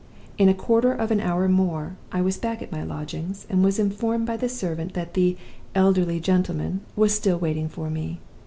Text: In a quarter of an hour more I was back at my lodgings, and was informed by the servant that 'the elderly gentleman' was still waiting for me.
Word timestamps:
In 0.39 0.49
a 0.49 0.55
quarter 0.55 0.91
of 0.91 1.11
an 1.11 1.19
hour 1.19 1.47
more 1.47 1.95
I 2.11 2.21
was 2.23 2.35
back 2.35 2.63
at 2.63 2.71
my 2.71 2.81
lodgings, 2.81 3.45
and 3.51 3.63
was 3.63 3.77
informed 3.77 4.25
by 4.25 4.35
the 4.35 4.49
servant 4.49 4.95
that 4.95 5.13
'the 5.13 5.37
elderly 5.75 6.19
gentleman' 6.19 6.81
was 6.95 7.13
still 7.13 7.37
waiting 7.37 7.69
for 7.69 7.87
me. 7.91 8.19